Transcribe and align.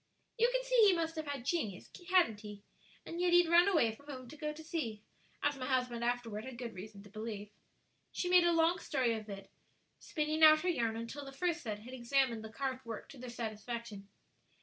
"You 0.35 0.49
can 0.51 0.63
see 0.63 0.81
he 0.87 0.93
must 0.93 1.15
have 1.15 1.27
had 1.27 1.45
genius; 1.45 1.91
hadn't 2.09 2.39
he? 2.39 2.63
and 3.05 3.21
yet 3.21 3.33
he'd 3.33 3.47
run 3.47 3.67
away 3.67 3.91
from 3.93 4.07
home 4.07 4.27
to 4.29 4.35
go 4.35 4.51
to 4.51 4.63
sea, 4.63 5.03
as 5.43 5.57
my 5.59 5.67
husband 5.67 6.03
afterward 6.03 6.43
had 6.43 6.57
good 6.57 6.73
reason 6.73 7.03
to 7.03 7.09
believe." 7.11 7.51
She 8.11 8.27
made 8.27 8.43
a 8.43 8.51
long 8.51 8.79
story 8.79 9.13
of 9.13 9.29
it, 9.29 9.51
spinning 9.99 10.41
out 10.41 10.61
her 10.61 10.69
yarn 10.69 10.97
until 10.97 11.23
the 11.23 11.31
first 11.31 11.61
set 11.61 11.81
had 11.81 11.93
examined 11.93 12.43
the 12.43 12.49
carved 12.51 12.83
work 12.83 13.09
to 13.09 13.19
their 13.19 13.29
satisfaction. 13.29 14.09